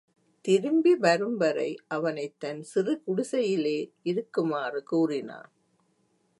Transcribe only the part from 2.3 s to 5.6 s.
தன் சிறுகுடிசையிலே இருக்குமாறு கூறினான்.